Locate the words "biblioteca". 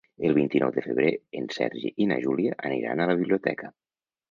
3.23-3.73